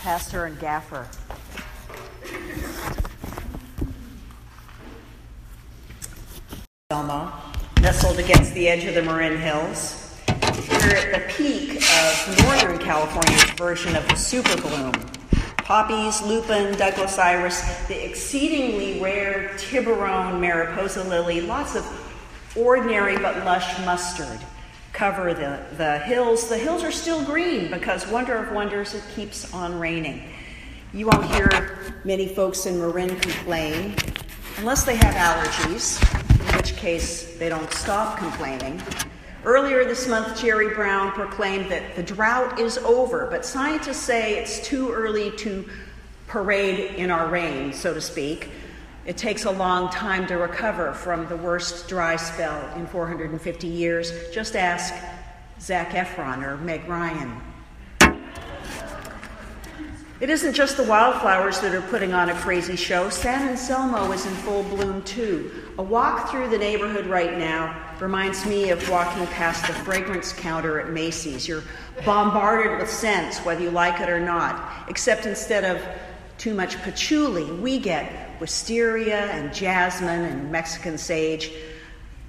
pastor 0.00 0.46
and 0.46 0.58
gaffer. 0.58 1.06
Selma, 6.90 7.54
nestled 7.82 8.18
against 8.18 8.54
the 8.54 8.66
edge 8.66 8.84
of 8.84 8.94
the 8.94 9.02
Marin 9.02 9.38
Hills. 9.38 10.18
We're 10.70 10.96
at 10.96 11.12
the 11.12 11.34
peak 11.34 11.82
of 11.82 12.44
Northern 12.44 12.78
California's 12.78 13.44
version 13.50 13.94
of 13.94 14.08
the 14.08 14.16
super 14.16 14.58
bloom. 14.62 14.92
Poppies, 15.58 16.22
lupin, 16.22 16.76
Douglas 16.78 17.18
iris, 17.18 17.60
the 17.86 18.08
exceedingly 18.08 19.00
rare 19.00 19.54
Tiburon 19.58 20.40
mariposa 20.40 21.04
lily, 21.04 21.42
lots 21.42 21.76
of 21.76 21.86
ordinary 22.56 23.18
but 23.18 23.44
lush 23.44 23.78
mustard 23.84 24.40
cover 25.00 25.32
the, 25.32 25.58
the 25.78 25.98
hills. 26.00 26.46
The 26.50 26.58
hills 26.58 26.84
are 26.84 26.92
still 26.92 27.24
green 27.24 27.70
because, 27.70 28.06
wonder 28.06 28.36
of 28.36 28.52
wonders, 28.52 28.94
it 28.94 29.02
keeps 29.14 29.50
on 29.54 29.80
raining. 29.80 30.22
You 30.92 31.06
won't 31.06 31.24
hear 31.24 31.94
many 32.04 32.28
folks 32.28 32.66
in 32.66 32.78
Marin 32.78 33.18
complain 33.18 33.94
unless 34.58 34.84
they 34.84 34.96
have 34.96 35.14
allergies, 35.14 35.98
in 36.38 36.54
which 36.54 36.76
case 36.76 37.38
they 37.38 37.48
don't 37.48 37.72
stop 37.72 38.18
complaining. 38.18 38.82
Earlier 39.42 39.86
this 39.86 40.06
month, 40.06 40.38
Jerry 40.38 40.74
Brown 40.74 41.12
proclaimed 41.12 41.70
that 41.70 41.96
the 41.96 42.02
drought 42.02 42.60
is 42.60 42.76
over, 42.76 43.26
but 43.30 43.46
scientists 43.46 44.02
say 44.02 44.38
it's 44.38 44.60
too 44.60 44.92
early 44.92 45.30
to 45.38 45.66
parade 46.26 46.96
in 46.96 47.10
our 47.10 47.28
rain, 47.28 47.72
so 47.72 47.94
to 47.94 48.02
speak. 48.02 48.50
It 49.06 49.16
takes 49.16 49.44
a 49.44 49.50
long 49.50 49.90
time 49.90 50.26
to 50.26 50.36
recover 50.36 50.92
from 50.92 51.26
the 51.28 51.36
worst 51.36 51.88
dry 51.88 52.16
spell 52.16 52.70
in 52.76 52.86
450 52.86 53.66
years. 53.66 54.12
Just 54.30 54.56
ask 54.56 54.94
Zac 55.58 55.90
Efron 55.90 56.44
or 56.44 56.58
Meg 56.58 56.86
Ryan. 56.86 57.40
It 60.20 60.28
isn't 60.28 60.52
just 60.52 60.76
the 60.76 60.82
wildflowers 60.82 61.60
that 61.60 61.74
are 61.74 61.80
putting 61.80 62.12
on 62.12 62.28
a 62.28 62.34
crazy 62.34 62.76
show. 62.76 63.08
San 63.08 63.48
Anselmo 63.48 64.12
is 64.12 64.26
in 64.26 64.34
full 64.34 64.64
bloom 64.64 65.02
too. 65.02 65.50
A 65.78 65.82
walk 65.82 66.30
through 66.30 66.50
the 66.50 66.58
neighborhood 66.58 67.06
right 67.06 67.38
now 67.38 67.74
reminds 68.00 68.44
me 68.44 68.68
of 68.68 68.86
walking 68.90 69.26
past 69.28 69.66
the 69.66 69.72
fragrance 69.72 70.34
counter 70.34 70.78
at 70.78 70.90
Macy's. 70.90 71.48
You're 71.48 71.62
bombarded 72.04 72.78
with 72.78 72.90
scents, 72.90 73.38
whether 73.46 73.62
you 73.62 73.70
like 73.70 73.98
it 73.98 74.10
or 74.10 74.20
not, 74.20 74.70
except 74.88 75.24
instead 75.24 75.64
of 75.64 75.82
too 76.40 76.54
much 76.54 76.80
patchouli, 76.80 77.44
we 77.44 77.78
get 77.78 78.40
wisteria 78.40 79.26
and 79.26 79.52
jasmine 79.52 80.24
and 80.24 80.50
Mexican 80.50 80.96
sage. 80.96 81.52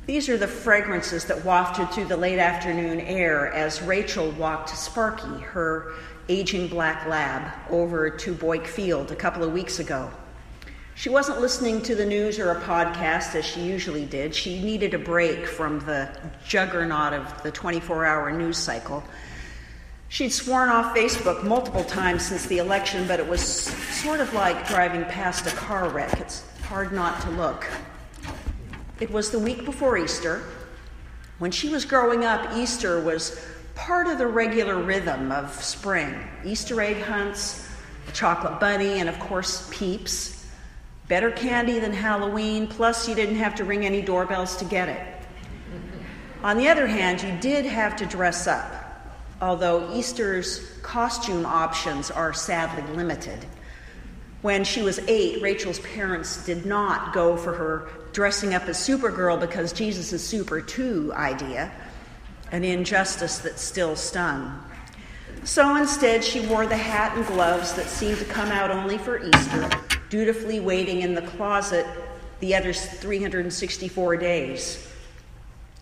These 0.06 0.28
are 0.28 0.38
the 0.38 0.50
fragrances 0.50 1.24
that 1.26 1.46
wafted 1.46 1.90
through 1.92 2.06
the 2.06 2.18
late 2.18 2.38
afternoon 2.38 3.00
air 3.00 3.54
as 3.54 3.82
Rachel 3.82 4.32
walked 4.32 4.68
Sparky, 4.72 5.40
her 5.40 5.94
aging 6.28 6.68
black 6.68 7.08
lab 7.08 7.54
over 7.70 8.10
to 8.10 8.34
Boyk 8.34 8.68
Field 8.68 9.14
a 9.14 9.16
couple 9.16 9.46
of 9.46 9.54
weeks 9.54 9.80
ago. 9.80 10.12
She 10.96 11.08
wasn't 11.08 11.40
listening 11.40 11.82
to 11.84 11.96
the 11.96 12.06
news 12.06 12.38
or 12.38 12.52
a 12.52 12.60
podcast 12.60 13.34
as 13.36 13.46
she 13.46 13.62
usually 13.62 14.04
did. 14.04 14.36
She 14.36 14.62
needed 14.62 14.94
a 14.94 15.00
break 15.00 15.48
from 15.48 15.80
the 15.80 16.10
juggernaut 16.46 17.14
of 17.14 17.44
the 17.44 17.52
24 17.52 18.06
hour 18.06 18.30
news 18.30 18.58
cycle. 18.58 19.06
She'd 20.12 20.34
sworn 20.34 20.68
off 20.68 20.94
Facebook 20.94 21.42
multiple 21.42 21.86
times 21.86 22.26
since 22.26 22.46
the 22.48 22.58
election, 22.58 23.08
but 23.08 23.22
it 23.22 23.28
was 23.30 23.42
sort 23.42 24.20
of 24.20 24.34
like 24.34 24.68
driving 24.68 25.06
past 25.06 25.48
a 25.48 25.56
car 25.56 25.88
wreck. 25.88 26.20
It's 26.20 26.44
hard 26.64 26.92
not 26.92 27.22
to 27.22 27.30
look. 27.30 27.66
It 29.00 29.10
was 29.10 29.32
the 29.32 29.40
week 29.40 29.64
before 29.64 29.98
Easter. 29.98 30.44
When 31.40 31.50
she 31.50 31.70
was 31.70 31.86
growing 31.86 32.26
up, 32.26 32.58
Easter 32.58 33.00
was 33.00 33.42
part 33.74 34.08
of 34.08 34.18
the 34.18 34.28
regular 34.28 34.84
rhythm 34.84 35.32
of 35.32 35.54
spring 35.64 36.14
Easter 36.44 36.82
egg 36.82 37.02
hunts, 37.04 37.70
a 38.10 38.12
chocolate 38.12 38.60
bunny, 38.60 39.00
and 39.00 39.08
of 39.08 39.18
course, 39.18 39.70
peeps. 39.72 40.46
Better 41.08 41.32
candy 41.32 41.80
than 41.80 41.94
Halloween, 41.94 42.68
plus, 42.68 43.08
you 43.08 43.16
didn't 43.16 43.36
have 43.36 43.56
to 43.56 43.64
ring 43.64 43.86
any 43.86 44.02
doorbells 44.02 44.58
to 44.58 44.66
get 44.66 44.90
it. 44.90 45.08
On 46.44 46.58
the 46.58 46.68
other 46.68 46.86
hand, 46.86 47.24
you 47.24 47.32
did 47.40 47.64
have 47.64 47.96
to 47.96 48.06
dress 48.06 48.46
up, 48.46 48.81
although 49.42 49.92
Easter's 49.94 50.72
costume 50.84 51.46
options 51.46 52.12
are 52.12 52.32
sadly 52.32 52.84
limited. 52.96 53.40
When 54.44 54.64
she 54.64 54.82
was 54.82 55.00
eight, 55.08 55.42
Rachel's 55.42 55.80
parents 55.80 56.46
did 56.46 56.66
not 56.66 57.14
go 57.14 57.36
for 57.36 57.54
her 57.54 57.90
dressing 58.14 58.54
up 58.54 58.64
as 58.64 58.78
Supergirl 58.78 59.40
because 59.40 59.74
Jesus 59.74 60.14
is 60.14 60.24
super 60.24 60.62
too 60.62 61.12
idea 61.16 61.72
an 62.52 62.64
injustice 62.66 63.40
that 63.40 63.58
still 63.58 63.96
stung. 63.96 64.62
So 65.44 65.78
instead, 65.78 66.24
she 66.24 66.42
wore 66.42 66.68
the 66.68 66.78
hat 66.78 67.16
and 67.16 67.26
gloves 67.26 67.74
that 67.74 67.88
seemed 67.88 68.20
to 68.20 68.26
come 68.26 68.50
out 68.50 68.70
only 68.70 68.98
for 68.98 69.24
Easter, 69.24 69.70
dutifully 70.10 70.60
waiting 70.60 71.02
in 71.02 71.16
the 71.16 71.22
closet 71.22 71.86
the 72.42 72.54
other 72.56 72.74
364 72.74 74.18
days. 74.18 74.88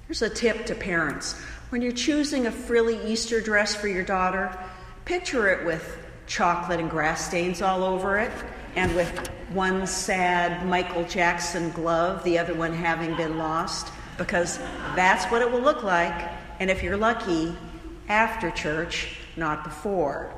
Here's 0.06 0.22
a 0.22 0.30
tip 0.30 0.66
to 0.68 0.76
parents 0.76 1.42
when 1.70 1.82
you're 1.82 1.92
choosing 1.92 2.48
a 2.48 2.52
frilly 2.52 3.00
Easter 3.06 3.42
dress 3.42 3.76
for 3.76 3.88
your 3.88 4.04
daughter, 4.04 4.58
picture 5.06 5.50
it 5.50 5.66
with 5.66 5.98
chocolate 6.26 6.80
and 6.80 6.90
grass 6.90 7.28
stains 7.28 7.62
all 7.62 7.84
over 7.84 8.18
it, 8.18 8.32
and 8.76 8.96
with 8.96 9.28
one 9.54 9.86
sad 9.86 10.66
Michael 10.66 11.04
Jackson 11.04 11.72
glove, 11.72 12.24
the 12.24 12.38
other 12.38 12.54
one 12.54 12.74
having 12.74 13.16
been 13.16 13.38
lost, 13.38 13.92
because 14.18 14.58
that's 14.96 15.26
what 15.32 15.42
it 15.42 15.52
will 15.52 15.62
look 15.62 15.84
like 15.84 16.30
and 16.60 16.70
if 16.70 16.84
you're 16.84 16.98
lucky, 16.98 17.56
after 18.10 18.52
church, 18.52 19.16
not 19.38 19.64
before. 19.64 20.34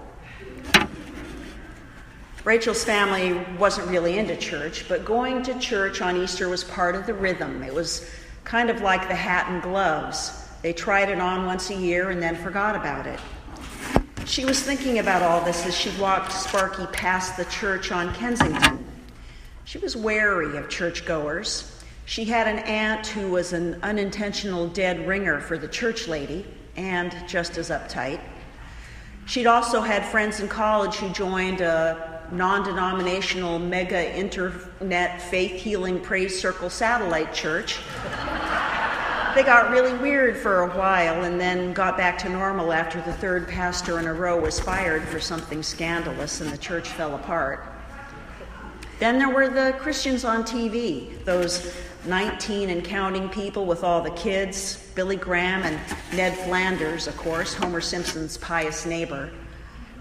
Rachel's 2.44 2.84
family 2.84 3.34
wasn't 3.58 3.88
really 3.88 4.18
into 4.18 4.36
church, 4.36 4.88
but 4.88 5.06
going 5.06 5.44
to 5.44 5.58
church 5.60 6.02
on 6.02 6.18
Easter 6.18 6.48
was 6.48 6.64
part 6.64 6.96
of 6.96 7.06
the 7.06 7.14
rhythm. 7.14 7.64
It 7.64 7.74
was 7.74 8.08
kind 8.44 8.70
of 8.70 8.82
like 8.82 9.08
the 9.08 9.16
hat 9.16 9.48
and 9.50 9.62
gloves. 9.62 10.41
They 10.62 10.74
tried 10.74 11.10
it 11.10 11.20
on 11.20 11.46
once 11.46 11.70
a 11.70 11.76
year 11.76 12.12
and 12.12 12.22
then 12.22 12.36
forgot 12.36 12.76
about 12.76 13.08
it. 13.08 13.20
She 14.26 14.46
was 14.46 14.62
thinking 14.62 15.00
about 15.00 15.24
all 15.24 15.44
this 15.44 15.66
as 15.66 15.76
she 15.76 15.90
walked 16.00 16.32
Sparky 16.32 16.86
past 16.94 17.36
the 17.36 17.46
church 17.46 17.92
on 17.92 18.14
Kensington. 18.14 18.86
She 19.66 19.80
was 19.80 19.96
wary 19.96 20.58
of 20.58 20.70
churchgoers. 20.70 21.84
She 22.06 22.26
had 22.26 22.48
an 22.48 22.60
aunt 22.60 23.08
who 23.08 23.32
was 23.32 23.54
an 23.54 23.80
unintentional 23.82 24.68
dead 24.68 25.08
ringer 25.08 25.40
for 25.40 25.58
the 25.58 25.68
church 25.68 26.08
lady 26.08 26.46
and 26.76 27.16
just 27.28 27.58
as 27.58 27.70
uptight. 27.70 28.20
She'd 29.26 29.48
also 29.48 29.82
had 29.82 30.06
friends 30.06 30.40
in 30.40 30.48
college 30.48 30.96
who 30.96 31.10
joined 31.10 31.62
a 31.62 32.22
non 32.32 32.64
denominational 32.64 33.60
mega 33.60 34.16
internet 34.18 35.22
faith 35.22 35.62
healing 35.62 36.00
praise 36.00 36.40
circle 36.40 36.70
satellite 36.70 37.34
church. 37.34 37.80
They 39.36 39.44
got 39.44 39.72
really 39.72 39.94
weird 39.98 40.38
for 40.38 40.62
a 40.62 40.78
while 40.78 41.24
and 41.24 41.40
then 41.40 41.74
got 41.74 41.98
back 41.98 42.18
to 42.20 42.30
normal 42.30 42.74
after 42.74 43.02
the 43.02 43.14
third 43.14 43.48
pastor 43.48 44.00
in 44.00 44.08
a 44.08 44.14
row 44.14 44.40
was 44.40 44.60
fired 44.60 45.04
for 45.04 45.20
something 45.20 45.64
scandalous 45.64 46.42
and 46.42 46.50
the 46.52 46.58
church 46.58 46.90
fell 46.90 47.16
apart. 47.16 47.66
Then 49.00 49.18
there 49.18 49.30
were 49.30 49.50
the 49.50 49.76
Christians 49.80 50.26
on 50.26 50.44
TV, 50.44 51.24
those 51.26 51.76
19 52.06 52.70
and 52.70 52.84
counting 52.84 53.30
people 53.30 53.66
with 53.66 53.84
all 53.84 54.02
the 54.02 54.12
kids, 54.12 54.90
Billy 54.96 55.16
Graham 55.16 55.64
and 55.64 55.80
Ned 56.16 56.38
Flanders, 56.38 57.08
of 57.08 57.18
course, 57.18 57.54
Homer 57.54 57.82
Simpson's 57.82 58.38
pious 58.38 58.86
neighbor. 58.86 59.32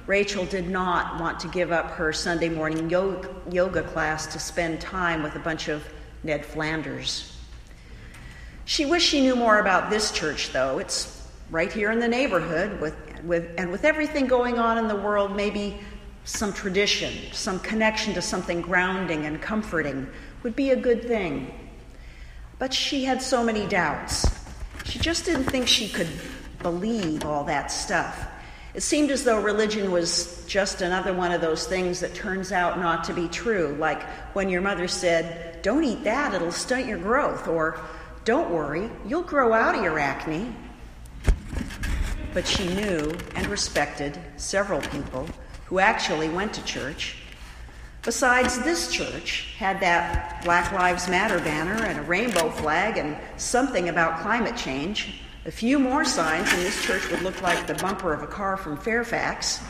Rachel 0.07 0.45
did 0.47 0.69
not 0.69 1.21
want 1.21 1.39
to 1.41 1.49
give 1.49 1.73
up 1.73 1.91
her 1.93 2.13
Sunday 2.13 2.49
morning 2.49 2.91
yoga 2.91 3.83
class 3.83 4.27
to 4.29 4.39
spend 4.39 4.81
time 4.81 5.23
with 5.23 5.37
a 5.37 5.41
bunch 5.41 5.69
of 5.69 5.87
Ned 6.23 6.45
Flanders. 6.45 7.40
She 8.71 8.87
wished 8.87 9.09
she 9.09 9.21
knew 9.21 9.35
more 9.35 9.59
about 9.59 9.91
this 9.91 10.13
church, 10.13 10.53
though. 10.53 10.79
It's 10.79 11.27
right 11.51 11.73
here 11.73 11.91
in 11.91 11.99
the 11.99 12.07
neighborhood, 12.07 12.81
with, 12.81 12.95
with, 13.25 13.51
and 13.59 13.73
with 13.73 13.85
everything 13.85 14.29
going 14.29 14.61
on 14.61 14.79
in 14.79 14.87
the 14.87 14.95
world, 14.95 15.35
maybe 15.35 15.81
some 16.23 16.53
tradition, 16.53 17.13
some 17.33 17.59
connection 17.59 18.15
to 18.15 18.23
something 18.23 18.61
grounding 18.61 19.27
and 19.27 19.43
comforting 19.43 20.07
would 20.45 20.55
be 20.55 20.71
a 20.71 20.77
good 20.77 21.03
thing. 21.03 21.53
But 22.61 22.73
she 22.73 23.05
had 23.05 23.21
so 23.21 23.43
many 23.43 23.67
doubts. 23.67 24.25
She 24.85 25.01
just 25.01 25.25
didn't 25.25 25.47
think 25.47 25.67
she 25.67 25.89
could 25.89 26.09
believe 26.63 27.25
all 27.25 27.43
that 27.47 27.73
stuff. 27.73 28.29
It 28.73 28.85
seemed 28.85 29.11
as 29.11 29.25
though 29.25 29.43
religion 29.43 29.91
was 29.91 30.45
just 30.47 30.81
another 30.81 31.13
one 31.13 31.33
of 31.33 31.41
those 31.41 31.67
things 31.67 31.99
that 31.99 32.15
turns 32.15 32.53
out 32.53 32.79
not 32.79 33.03
to 33.03 33.15
be 33.15 33.27
true, 33.27 33.75
like 33.81 34.05
when 34.33 34.49
your 34.49 34.61
mother 34.61 34.87
said, 34.87 35.61
Don't 35.63 35.83
eat 35.83 36.05
that, 36.05 36.35
it'll 36.35 36.53
stunt 36.53 36.87
your 36.87 36.99
growth, 36.99 37.49
or 37.49 37.81
Don't 38.25 38.51
worry, 38.51 38.91
you'll 39.07 39.23
grow 39.23 39.53
out 39.53 39.75
of 39.75 39.83
your 39.83 39.99
acne. 39.99 40.55
But 42.33 42.47
she 42.47 42.67
knew 42.75 43.13
and 43.35 43.47
respected 43.47 44.19
several 44.37 44.81
people 44.81 45.27
who 45.67 45.79
actually 45.79 46.29
went 46.29 46.53
to 46.55 46.65
church 46.65 47.17
Besides, 48.03 48.59
this 48.61 48.91
church 48.91 49.55
had 49.59 49.79
that 49.81 50.43
Black 50.43 50.73
Lives 50.73 51.07
Matter 51.07 51.39
banner 51.39 51.85
and 51.85 51.99
a 51.99 52.03
rainbow 52.03 52.49
flag 52.49 52.97
and 52.97 53.15
something 53.37 53.91
about 53.91 54.21
climate 54.21 54.57
change. 54.57 55.21
A 55.45 55.51
few 55.51 55.79
more 55.79 56.07
signs, 56.07 56.51
and 56.51 56.63
this 56.63 56.83
church 56.83 57.11
would 57.11 57.21
look 57.21 57.43
like 57.43 57.67
the 57.67 57.75
bumper 57.75 58.15
of 58.15 58.23
a 58.23 58.27
car 58.27 58.57
from 58.57 58.79
Fairfax. 58.79 59.61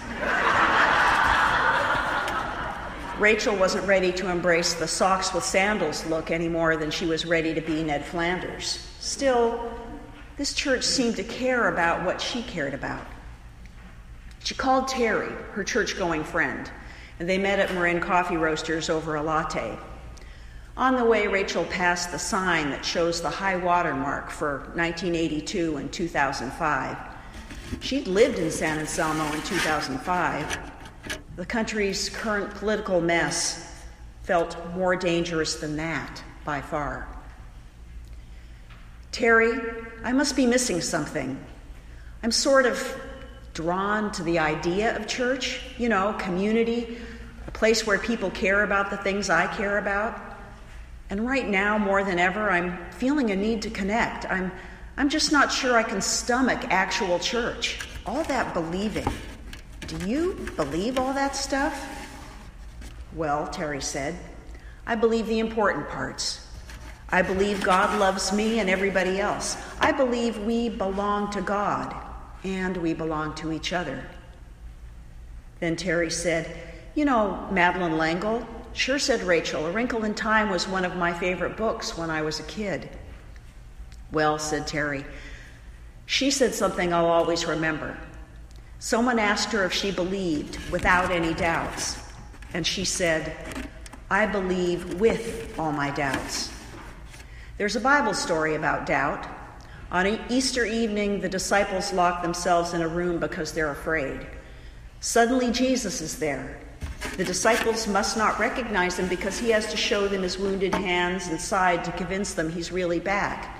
Rachel 3.20 3.54
wasn't 3.54 3.86
ready 3.86 4.12
to 4.12 4.30
embrace 4.30 4.72
the 4.72 4.88
socks 4.88 5.34
with 5.34 5.44
sandals 5.44 6.06
look 6.06 6.30
any 6.30 6.48
more 6.48 6.78
than 6.78 6.90
she 6.90 7.04
was 7.04 7.26
ready 7.26 7.52
to 7.52 7.60
be 7.60 7.82
Ned 7.82 8.02
Flanders. 8.02 8.88
Still, 8.98 9.70
this 10.38 10.54
church 10.54 10.84
seemed 10.84 11.16
to 11.16 11.24
care 11.24 11.68
about 11.68 12.02
what 12.02 12.18
she 12.18 12.42
cared 12.42 12.72
about. 12.72 13.06
She 14.42 14.54
called 14.54 14.88
Terry, 14.88 15.30
her 15.52 15.62
church 15.62 15.98
going 15.98 16.24
friend, 16.24 16.70
and 17.18 17.28
they 17.28 17.36
met 17.36 17.58
at 17.58 17.74
Marin 17.74 18.00
Coffee 18.00 18.38
Roasters 18.38 18.88
over 18.88 19.16
a 19.16 19.22
latte. 19.22 19.78
On 20.78 20.96
the 20.96 21.04
way, 21.04 21.26
Rachel 21.26 21.64
passed 21.66 22.12
the 22.12 22.18
sign 22.18 22.70
that 22.70 22.86
shows 22.86 23.20
the 23.20 23.28
high 23.28 23.56
water 23.56 23.92
mark 23.92 24.30
for 24.30 24.60
1982 24.76 25.76
and 25.76 25.92
2005. 25.92 26.96
She'd 27.80 28.08
lived 28.08 28.38
in 28.38 28.50
San 28.50 28.78
Anselmo 28.78 29.30
in 29.34 29.42
2005. 29.42 30.69
The 31.40 31.46
country's 31.46 32.10
current 32.10 32.50
political 32.56 33.00
mess 33.00 33.82
felt 34.24 34.58
more 34.74 34.94
dangerous 34.94 35.54
than 35.54 35.74
that 35.78 36.22
by 36.44 36.60
far. 36.60 37.08
Terry, 39.10 39.58
I 40.04 40.12
must 40.12 40.36
be 40.36 40.44
missing 40.44 40.82
something. 40.82 41.42
I'm 42.22 42.30
sort 42.30 42.66
of 42.66 42.94
drawn 43.54 44.12
to 44.12 44.22
the 44.22 44.38
idea 44.38 44.94
of 44.94 45.06
church, 45.06 45.62
you 45.78 45.88
know, 45.88 46.14
community, 46.18 46.98
a 47.46 47.50
place 47.50 47.86
where 47.86 47.98
people 47.98 48.30
care 48.32 48.62
about 48.62 48.90
the 48.90 48.98
things 48.98 49.30
I 49.30 49.46
care 49.56 49.78
about. 49.78 50.20
And 51.08 51.26
right 51.26 51.48
now, 51.48 51.78
more 51.78 52.04
than 52.04 52.18
ever, 52.18 52.50
I'm 52.50 52.76
feeling 52.90 53.30
a 53.30 53.36
need 53.36 53.62
to 53.62 53.70
connect. 53.70 54.30
I'm, 54.30 54.52
I'm 54.98 55.08
just 55.08 55.32
not 55.32 55.50
sure 55.50 55.78
I 55.78 55.84
can 55.84 56.02
stomach 56.02 56.66
actual 56.68 57.18
church. 57.18 57.78
All 58.04 58.24
that 58.24 58.52
believing. 58.52 59.10
Do 59.90 60.08
you 60.08 60.34
believe 60.54 61.00
all 61.00 61.12
that 61.14 61.34
stuff? 61.34 62.08
Well, 63.12 63.48
Terry 63.48 63.82
said, 63.82 64.16
I 64.86 64.94
believe 64.94 65.26
the 65.26 65.40
important 65.40 65.88
parts. 65.88 66.46
I 67.08 67.22
believe 67.22 67.60
God 67.64 67.98
loves 67.98 68.32
me 68.32 68.60
and 68.60 68.70
everybody 68.70 69.18
else. 69.18 69.56
I 69.80 69.90
believe 69.90 70.38
we 70.38 70.68
belong 70.68 71.32
to 71.32 71.42
God 71.42 71.92
and 72.44 72.76
we 72.76 72.94
belong 72.94 73.34
to 73.34 73.50
each 73.50 73.72
other. 73.72 74.04
Then 75.58 75.74
Terry 75.74 76.12
said, 76.12 76.56
You 76.94 77.04
know, 77.04 77.48
Madeleine 77.50 77.98
L'Engle, 77.98 78.46
Sure, 78.74 79.00
said 79.00 79.22
Rachel. 79.22 79.66
A 79.66 79.72
Wrinkle 79.72 80.04
in 80.04 80.14
Time 80.14 80.50
was 80.50 80.68
one 80.68 80.84
of 80.84 80.94
my 80.94 81.12
favorite 81.12 81.56
books 81.56 81.98
when 81.98 82.10
I 82.10 82.22
was 82.22 82.38
a 82.38 82.44
kid. 82.44 82.88
Well, 84.12 84.38
said 84.38 84.68
Terry, 84.68 85.04
she 86.06 86.30
said 86.30 86.54
something 86.54 86.92
I'll 86.92 87.06
always 87.06 87.44
remember. 87.44 87.98
Someone 88.80 89.18
asked 89.18 89.52
her 89.52 89.62
if 89.64 89.74
she 89.74 89.90
believed 89.90 90.58
without 90.70 91.10
any 91.10 91.34
doubts, 91.34 92.02
and 92.54 92.66
she 92.66 92.86
said, 92.86 93.36
I 94.10 94.24
believe 94.24 94.94
with 94.94 95.54
all 95.58 95.70
my 95.70 95.90
doubts. 95.90 96.50
There's 97.58 97.76
a 97.76 97.80
Bible 97.80 98.14
story 98.14 98.54
about 98.54 98.86
doubt. 98.86 99.26
On 99.92 100.18
Easter 100.30 100.64
evening, 100.64 101.20
the 101.20 101.28
disciples 101.28 101.92
lock 101.92 102.22
themselves 102.22 102.72
in 102.72 102.80
a 102.80 102.88
room 102.88 103.20
because 103.20 103.52
they're 103.52 103.70
afraid. 103.70 104.26
Suddenly, 105.00 105.52
Jesus 105.52 106.00
is 106.00 106.18
there. 106.18 106.58
The 107.18 107.24
disciples 107.24 107.86
must 107.86 108.16
not 108.16 108.38
recognize 108.38 108.98
him 108.98 109.08
because 109.08 109.38
he 109.38 109.50
has 109.50 109.70
to 109.70 109.76
show 109.76 110.08
them 110.08 110.22
his 110.22 110.38
wounded 110.38 110.74
hands 110.74 111.28
and 111.28 111.38
side 111.38 111.84
to 111.84 111.92
convince 111.92 112.32
them 112.32 112.50
he's 112.50 112.72
really 112.72 112.98
back. 112.98 113.58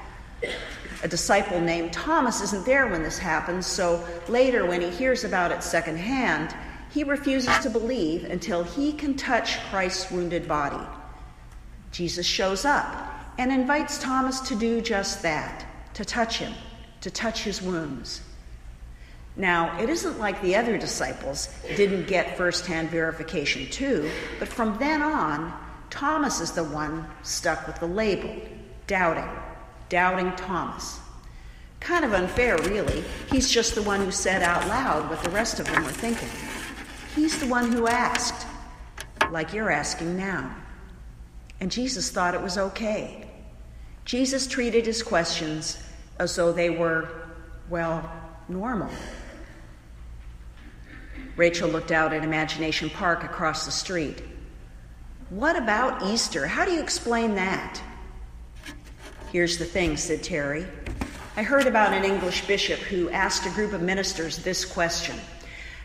A 1.02 1.08
disciple 1.08 1.60
named 1.60 1.92
Thomas 1.92 2.42
isn't 2.42 2.66
there 2.66 2.86
when 2.86 3.02
this 3.02 3.18
happens, 3.18 3.66
so 3.66 4.06
later, 4.28 4.66
when 4.66 4.80
he 4.80 4.90
hears 4.90 5.24
about 5.24 5.50
it 5.50 5.62
secondhand, 5.62 6.54
he 6.90 7.04
refuses 7.04 7.56
to 7.60 7.70
believe 7.70 8.24
until 8.24 8.64
he 8.64 8.92
can 8.92 9.16
touch 9.16 9.58
Christ's 9.70 10.10
wounded 10.10 10.46
body. 10.46 10.84
Jesus 11.92 12.26
shows 12.26 12.64
up 12.64 12.94
and 13.38 13.50
invites 13.50 13.98
Thomas 13.98 14.40
to 14.40 14.54
do 14.54 14.80
just 14.80 15.22
that 15.22 15.64
to 15.94 16.04
touch 16.04 16.38
him, 16.38 16.52
to 17.00 17.10
touch 17.10 17.42
his 17.44 17.62
wounds. 17.62 18.22
Now, 19.36 19.80
it 19.80 19.88
isn't 19.88 20.18
like 20.18 20.42
the 20.42 20.56
other 20.56 20.76
disciples 20.76 21.48
didn't 21.76 22.08
get 22.08 22.36
firsthand 22.36 22.90
verification 22.90 23.70
too, 23.70 24.10
but 24.38 24.48
from 24.48 24.76
then 24.78 25.00
on, 25.00 25.52
Thomas 25.88 26.40
is 26.40 26.52
the 26.52 26.64
one 26.64 27.06
stuck 27.22 27.66
with 27.66 27.76
the 27.76 27.86
label 27.86 28.36
doubting, 28.86 29.28
doubting 29.90 30.32
Thomas. 30.36 31.00
Kind 31.80 32.04
of 32.04 32.14
unfair, 32.14 32.56
really. 32.58 33.04
He's 33.30 33.50
just 33.50 33.74
the 33.74 33.82
one 33.82 34.00
who 34.00 34.10
said 34.10 34.42
out 34.42 34.66
loud 34.68 35.10
what 35.10 35.22
the 35.22 35.30
rest 35.30 35.60
of 35.60 35.66
them 35.66 35.84
were 35.84 35.90
thinking. 35.90 36.28
He's 37.14 37.38
the 37.38 37.46
one 37.46 37.70
who 37.72 37.86
asked, 37.86 38.46
like 39.30 39.52
you're 39.52 39.70
asking 39.70 40.16
now. 40.16 40.54
And 41.60 41.70
Jesus 41.70 42.10
thought 42.10 42.34
it 42.34 42.40
was 42.40 42.56
okay. 42.56 43.28
Jesus 44.04 44.46
treated 44.46 44.86
his 44.86 45.02
questions 45.02 45.82
as 46.18 46.34
though 46.36 46.52
they 46.52 46.70
were, 46.70 47.08
well, 47.68 48.10
normal. 48.48 48.90
Rachel 51.36 51.68
looked 51.68 51.92
out 51.92 52.12
at 52.12 52.24
Imagination 52.24 52.90
Park 52.90 53.24
across 53.24 53.64
the 53.64 53.70
street. 53.70 54.22
What 55.30 55.56
about 55.56 56.02
Easter? 56.02 56.46
How 56.46 56.64
do 56.64 56.72
you 56.72 56.80
explain 56.80 57.34
that? 57.36 57.80
Here's 59.32 59.58
the 59.58 59.64
thing, 59.64 59.96
said 59.96 60.24
Terry. 60.24 60.66
I 61.36 61.44
heard 61.44 61.68
about 61.68 61.92
an 61.92 62.04
English 62.04 62.48
bishop 62.48 62.80
who 62.80 63.08
asked 63.10 63.46
a 63.46 63.50
group 63.50 63.72
of 63.72 63.80
ministers 63.80 64.38
this 64.38 64.64
question 64.64 65.14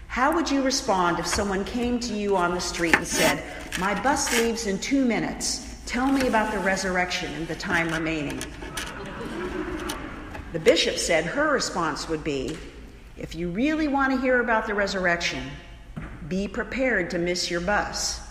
How 0.07 0.33
would 0.33 0.49
you 0.49 0.63
respond 0.63 1.19
if 1.19 1.27
someone 1.27 1.63
came 1.63 1.99
to 1.99 2.15
you 2.15 2.35
on 2.35 2.55
the 2.55 2.59
street 2.59 2.95
and 2.95 3.05
said, 3.05 3.43
My 3.79 3.93
bus 4.01 4.35
leaves 4.35 4.65
in 4.65 4.79
two 4.79 5.05
minutes? 5.05 5.79
Tell 5.85 6.11
me 6.11 6.27
about 6.27 6.51
the 6.51 6.59
resurrection 6.59 7.31
and 7.35 7.47
the 7.47 7.53
time 7.53 7.89
remaining. 7.89 8.39
The 10.51 10.59
bishop 10.59 10.97
said 10.97 11.23
her 11.25 11.51
response 11.51 12.09
would 12.09 12.23
be 12.23 12.57
if 13.15 13.35
you 13.35 13.49
really 13.49 13.87
want 13.87 14.11
to 14.11 14.19
hear 14.19 14.39
about 14.39 14.65
the 14.65 14.73
resurrection, 14.73 15.43
be 16.27 16.47
prepared 16.47 17.11
to 17.11 17.19
miss 17.19 17.51
your 17.51 17.61
bus. 17.61 18.24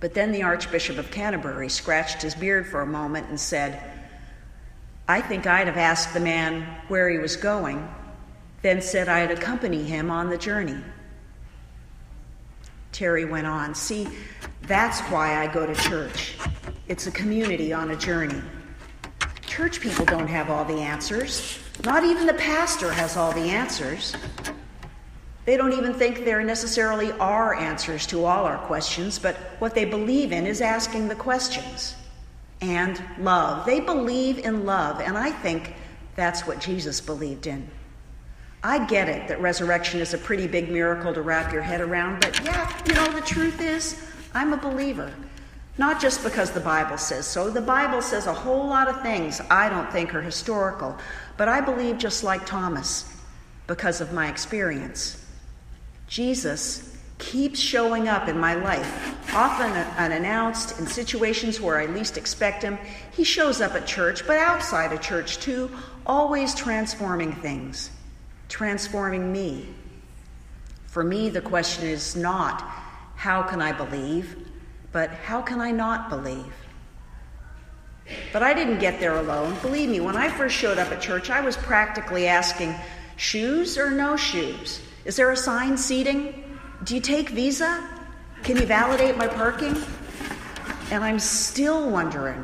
But 0.00 0.14
then 0.14 0.32
the 0.32 0.42
Archbishop 0.42 0.98
of 0.98 1.10
Canterbury 1.10 1.68
scratched 1.68 2.22
his 2.22 2.34
beard 2.34 2.66
for 2.66 2.80
a 2.80 2.86
moment 2.86 3.28
and 3.28 3.40
said, 3.40 3.82
I 5.08 5.20
think 5.20 5.46
I'd 5.46 5.66
have 5.66 5.76
asked 5.76 6.14
the 6.14 6.20
man 6.20 6.62
where 6.88 7.08
he 7.08 7.18
was 7.18 7.36
going, 7.36 7.88
then 8.62 8.80
said 8.80 9.08
I'd 9.08 9.30
accompany 9.30 9.82
him 9.82 10.10
on 10.10 10.30
the 10.30 10.38
journey. 10.38 10.78
Terry 12.92 13.24
went 13.24 13.46
on, 13.46 13.74
See, 13.74 14.08
that's 14.62 15.00
why 15.02 15.42
I 15.42 15.52
go 15.52 15.66
to 15.66 15.74
church. 15.74 16.36
It's 16.88 17.06
a 17.06 17.10
community 17.10 17.72
on 17.72 17.90
a 17.90 17.96
journey. 17.96 18.40
Church 19.46 19.80
people 19.80 20.04
don't 20.06 20.26
have 20.26 20.48
all 20.48 20.64
the 20.64 20.80
answers. 20.80 21.58
Not 21.84 22.04
even 22.04 22.26
the 22.26 22.34
pastor 22.34 22.90
has 22.92 23.16
all 23.16 23.32
the 23.32 23.50
answers. 23.50 24.14
They 25.44 25.56
don't 25.56 25.72
even 25.74 25.92
think 25.92 26.24
there 26.24 26.42
necessarily 26.42 27.12
are 27.12 27.54
answers 27.54 28.06
to 28.06 28.24
all 28.24 28.44
our 28.44 28.58
questions, 28.58 29.18
but 29.18 29.36
what 29.58 29.74
they 29.74 29.84
believe 29.84 30.32
in 30.32 30.46
is 30.46 30.60
asking 30.60 31.08
the 31.08 31.14
questions. 31.14 31.94
And 32.60 33.02
love. 33.18 33.66
They 33.66 33.80
believe 33.80 34.38
in 34.38 34.64
love, 34.64 35.00
and 35.00 35.18
I 35.18 35.30
think 35.30 35.74
that's 36.16 36.46
what 36.46 36.60
Jesus 36.60 37.00
believed 37.00 37.46
in. 37.46 37.68
I 38.62 38.86
get 38.86 39.10
it 39.10 39.28
that 39.28 39.42
resurrection 39.42 40.00
is 40.00 40.14
a 40.14 40.18
pretty 40.18 40.46
big 40.46 40.70
miracle 40.70 41.12
to 41.12 41.20
wrap 41.20 41.52
your 41.52 41.60
head 41.60 41.82
around, 41.82 42.20
but 42.20 42.42
yeah, 42.42 42.74
you 42.86 42.94
know, 42.94 43.12
the 43.12 43.20
truth 43.20 43.60
is, 43.60 44.00
I'm 44.32 44.54
a 44.54 44.56
believer. 44.56 45.12
Not 45.76 46.00
just 46.00 46.22
because 46.22 46.52
the 46.52 46.60
Bible 46.60 46.96
says 46.96 47.26
so. 47.26 47.50
The 47.50 47.60
Bible 47.60 48.00
says 48.00 48.26
a 48.26 48.32
whole 48.32 48.66
lot 48.66 48.88
of 48.88 49.02
things 49.02 49.40
I 49.50 49.68
don't 49.68 49.90
think 49.92 50.14
are 50.14 50.22
historical, 50.22 50.96
but 51.36 51.48
I 51.48 51.60
believe 51.60 51.98
just 51.98 52.22
like 52.22 52.46
Thomas 52.46 53.12
because 53.66 54.00
of 54.00 54.12
my 54.12 54.28
experience. 54.28 55.23
Jesus 56.08 56.96
keeps 57.18 57.58
showing 57.58 58.08
up 58.08 58.28
in 58.28 58.38
my 58.38 58.54
life, 58.54 59.34
often 59.34 59.70
unannounced, 59.96 60.78
in 60.78 60.86
situations 60.86 61.60
where 61.60 61.78
I 61.78 61.86
least 61.86 62.16
expect 62.16 62.62
him. 62.62 62.78
He 63.12 63.24
shows 63.24 63.60
up 63.60 63.74
at 63.74 63.86
church, 63.86 64.26
but 64.26 64.38
outside 64.38 64.92
of 64.92 65.00
church 65.00 65.38
too, 65.38 65.70
always 66.06 66.54
transforming 66.54 67.32
things 67.32 67.90
transforming 68.48 69.32
me. 69.32 69.66
For 70.86 71.02
me, 71.02 71.28
the 71.28 71.40
question 71.40 71.88
is 71.88 72.14
not, 72.14 72.62
how 73.16 73.42
can 73.42 73.60
I 73.60 73.72
believe, 73.72 74.36
but 74.92 75.10
how 75.10 75.42
can 75.42 75.60
I 75.60 75.70
not 75.70 76.08
believe? 76.08 76.54
But 78.32 78.42
I 78.42 78.54
didn't 78.54 78.78
get 78.78 79.00
there 79.00 79.16
alone. 79.16 79.56
Believe 79.60 79.88
me, 79.88 79.98
when 79.98 80.16
I 80.16 80.28
first 80.28 80.54
showed 80.54 80.78
up 80.78 80.92
at 80.92 81.00
church, 81.00 81.30
I 81.30 81.40
was 81.40 81.56
practically 81.56 82.28
asking, 82.28 82.74
shoes 83.16 83.76
or 83.76 83.90
no 83.90 84.16
shoes? 84.16 84.80
Is 85.04 85.16
there 85.16 85.30
assigned 85.30 85.78
seating? 85.78 86.56
Do 86.84 86.94
you 86.94 87.00
take 87.00 87.30
Visa? 87.30 87.88
Can 88.42 88.56
you 88.56 88.66
validate 88.66 89.16
my 89.16 89.28
parking? 89.28 89.76
And 90.90 91.04
I'm 91.04 91.18
still 91.18 91.90
wondering 91.90 92.42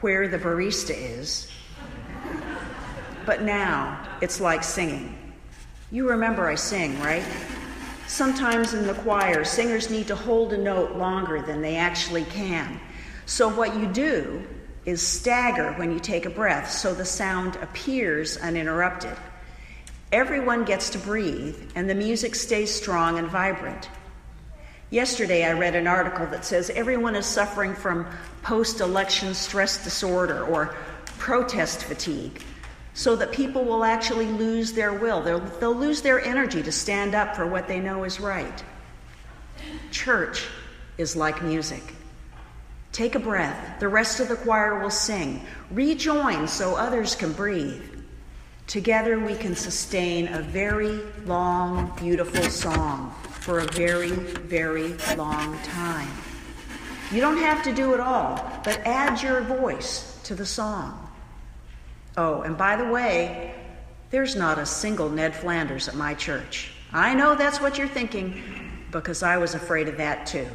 where 0.00 0.28
the 0.28 0.38
barista 0.38 0.94
is. 0.94 1.50
But 3.24 3.42
now 3.42 4.06
it's 4.20 4.40
like 4.40 4.62
singing. 4.62 5.16
You 5.90 6.08
remember 6.08 6.46
I 6.46 6.56
sing, 6.56 7.00
right? 7.00 7.24
Sometimes 8.06 8.74
in 8.74 8.86
the 8.86 8.94
choir, 8.94 9.44
singers 9.44 9.88
need 9.90 10.06
to 10.08 10.16
hold 10.16 10.52
a 10.52 10.58
note 10.58 10.96
longer 10.96 11.40
than 11.40 11.62
they 11.62 11.76
actually 11.76 12.24
can. 12.24 12.78
So, 13.24 13.48
what 13.48 13.74
you 13.76 13.86
do 13.86 14.46
is 14.84 15.00
stagger 15.00 15.72
when 15.74 15.90
you 15.90 15.98
take 15.98 16.26
a 16.26 16.30
breath 16.30 16.70
so 16.70 16.92
the 16.92 17.04
sound 17.04 17.56
appears 17.56 18.36
uninterrupted. 18.36 19.16
Everyone 20.14 20.64
gets 20.64 20.90
to 20.90 20.98
breathe, 21.00 21.56
and 21.74 21.90
the 21.90 21.94
music 21.96 22.36
stays 22.36 22.72
strong 22.72 23.18
and 23.18 23.26
vibrant. 23.26 23.90
Yesterday, 24.90 25.44
I 25.44 25.54
read 25.54 25.74
an 25.74 25.88
article 25.88 26.24
that 26.26 26.44
says 26.44 26.70
everyone 26.70 27.16
is 27.16 27.26
suffering 27.26 27.74
from 27.74 28.06
post 28.44 28.78
election 28.78 29.34
stress 29.34 29.82
disorder 29.82 30.44
or 30.44 30.76
protest 31.18 31.82
fatigue 31.82 32.44
so 32.92 33.16
that 33.16 33.32
people 33.32 33.64
will 33.64 33.82
actually 33.82 34.26
lose 34.26 34.72
their 34.72 34.92
will. 34.92 35.20
They'll, 35.20 35.40
they'll 35.40 35.74
lose 35.74 36.00
their 36.00 36.24
energy 36.24 36.62
to 36.62 36.70
stand 36.70 37.16
up 37.16 37.34
for 37.34 37.48
what 37.48 37.66
they 37.66 37.80
know 37.80 38.04
is 38.04 38.20
right. 38.20 38.62
Church 39.90 40.46
is 40.96 41.16
like 41.16 41.42
music. 41.42 41.82
Take 42.92 43.16
a 43.16 43.18
breath. 43.18 43.80
The 43.80 43.88
rest 43.88 44.20
of 44.20 44.28
the 44.28 44.36
choir 44.36 44.78
will 44.78 44.90
sing. 44.90 45.44
Rejoin 45.72 46.46
so 46.46 46.76
others 46.76 47.16
can 47.16 47.32
breathe. 47.32 47.82
Together 48.66 49.18
we 49.20 49.34
can 49.34 49.54
sustain 49.54 50.28
a 50.28 50.40
very 50.40 51.00
long, 51.26 51.92
beautiful 51.98 52.42
song 52.44 53.14
for 53.24 53.60
a 53.60 53.66
very, 53.72 54.10
very 54.10 54.94
long 55.16 55.58
time. 55.60 56.08
You 57.12 57.20
don't 57.20 57.36
have 57.36 57.62
to 57.64 57.74
do 57.74 57.92
it 57.92 58.00
all, 58.00 58.36
but 58.64 58.78
add 58.86 59.22
your 59.22 59.42
voice 59.42 60.18
to 60.24 60.34
the 60.34 60.46
song. 60.46 61.08
Oh, 62.16 62.42
and 62.42 62.56
by 62.56 62.76
the 62.76 62.90
way, 62.90 63.54
there's 64.10 64.34
not 64.34 64.58
a 64.58 64.66
single 64.66 65.10
Ned 65.10 65.36
Flanders 65.36 65.86
at 65.88 65.94
my 65.94 66.14
church. 66.14 66.72
I 66.92 67.14
know 67.14 67.34
that's 67.34 67.60
what 67.60 67.76
you're 67.76 67.86
thinking, 67.86 68.42
because 68.90 69.22
I 69.22 69.36
was 69.36 69.54
afraid 69.54 69.88
of 69.88 69.98
that 69.98 70.26
too. 70.26 70.48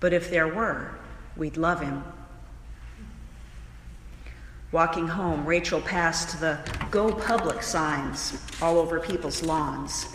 But 0.00 0.12
if 0.12 0.30
there 0.30 0.48
were, 0.48 0.90
we'd 1.36 1.56
love 1.56 1.80
him. 1.80 2.02
Walking 4.76 5.08
home, 5.08 5.46
Rachel 5.46 5.80
passed 5.80 6.38
the 6.38 6.58
Go 6.90 7.10
Public 7.10 7.62
signs 7.62 8.38
all 8.60 8.78
over 8.78 9.00
people's 9.00 9.42
lawns. 9.42 10.06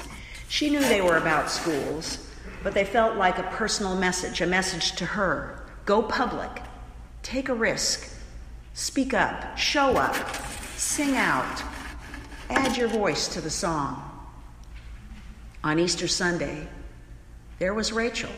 She 0.50 0.70
knew 0.70 0.82
they 0.82 1.02
were 1.02 1.18
about 1.18 1.50
schools, 1.50 2.30
but 2.62 2.76
they 2.76 2.86
felt 2.86 3.18
like 3.18 3.40
a 3.40 3.44
personal 3.58 3.96
message, 3.96 4.40
a 4.40 4.46
message 4.46 4.92
to 4.98 5.06
her. 5.06 5.66
Go 5.86 6.04
public. 6.04 6.62
Take 7.24 7.50
a 7.50 7.56
risk. 7.56 8.16
Speak 8.76 9.16
up, 9.16 9.58
show 9.58 9.98
up, 9.98 10.16
sing 10.76 11.16
out, 11.16 11.64
add 12.52 12.78
your 12.78 12.88
voice 12.88 13.28
to 13.30 13.42
the 13.42 13.50
song. 13.50 14.00
On 15.64 15.80
Easter 15.80 16.08
Sunday, 16.08 16.68
there 17.58 17.74
was 17.74 17.92
Rachel 17.92 18.30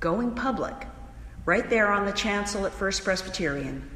going 0.00 0.34
public, 0.34 0.86
right 1.46 1.70
there 1.70 1.90
on 1.90 2.04
the 2.04 2.12
chancel 2.12 2.66
at 2.66 2.74
First 2.74 3.04
Presbyterian, 3.04 3.90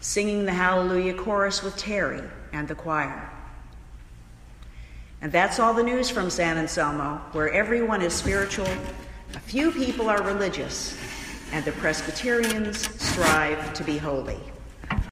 singing 0.00 0.44
the 0.44 0.52
Hallelujah 0.52 1.14
chorus 1.14 1.62
with 1.62 1.76
Terry 1.76 2.22
and 2.52 2.68
the 2.68 2.74
choir. 2.74 3.30
And 5.20 5.32
that's 5.32 5.58
all 5.58 5.74
the 5.74 5.82
news 5.82 6.08
from 6.08 6.30
San 6.30 6.56
Anselmo, 6.56 7.20
where 7.32 7.50
everyone 7.50 8.02
is 8.02 8.14
spiritual, 8.14 8.68
a 9.34 9.40
few 9.40 9.72
people 9.72 10.08
are 10.08 10.22
religious, 10.22 10.96
and 11.52 11.64
the 11.64 11.72
Presbyterians 11.72 12.88
strive 13.02 13.74
to 13.74 13.84
be 13.84 13.98
holy. 13.98 14.38